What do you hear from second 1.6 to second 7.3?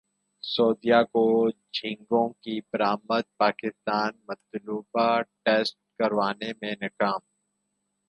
جھینگوں کی برامد پاکستان مطلوبہ ٹیسٹ کروانے میں ناکام